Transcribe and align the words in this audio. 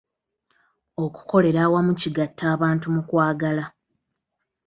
Okukolera 1.05 1.59
awamu 1.65 1.91
kigatta 2.01 2.43
abantu 2.55 2.85
mu 2.95 3.01
kwagala. 3.09 3.63